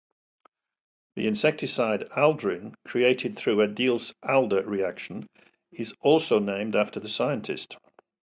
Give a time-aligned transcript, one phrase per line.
[1.15, 5.27] The insecticide aldrin, created through a Diels-Alder reaction,
[5.71, 7.77] is also named after the scientist.